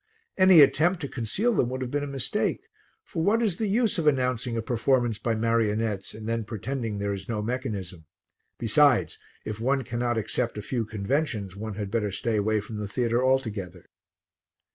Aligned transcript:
Any 0.35 0.61
attempt 0.61 0.99
to 1.01 1.07
conceal 1.07 1.53
them 1.53 1.69
would 1.69 1.81
have 1.83 1.91
been 1.91 2.01
a 2.03 2.07
mistake, 2.07 2.61
for 3.03 3.21
what 3.21 3.43
is 3.43 3.57
the 3.57 3.67
use 3.67 3.99
of 3.99 4.07
announcing 4.07 4.57
a 4.57 4.61
performance 4.63 5.19
by 5.19 5.35
marionettes 5.35 6.15
and 6.15 6.27
then 6.27 6.43
pretending 6.43 6.97
there 6.97 7.13
is 7.13 7.29
no 7.29 7.43
mechanism? 7.43 8.07
Besides, 8.57 9.19
if 9.45 9.59
one 9.59 9.83
cannot 9.83 10.17
accept 10.17 10.57
a 10.57 10.63
few 10.63 10.85
conventions 10.87 11.55
one 11.55 11.75
had 11.75 11.91
better 11.91 12.11
stay 12.11 12.35
away 12.37 12.61
from 12.61 12.77
the 12.77 12.87
theatre 12.87 13.23
altogether. 13.23 13.91